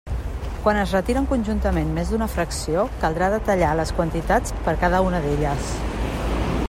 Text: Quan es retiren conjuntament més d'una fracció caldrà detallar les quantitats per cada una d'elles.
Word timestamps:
Quan 0.61 0.77
es 0.83 0.93
retiren 0.95 1.27
conjuntament 1.33 1.91
més 1.97 2.13
d'una 2.13 2.29
fracció 2.37 2.87
caldrà 3.05 3.29
detallar 3.35 3.75
les 3.81 3.93
quantitats 3.99 4.57
per 4.69 4.75
cada 4.87 5.07
una 5.11 5.21
d'elles. 5.27 5.71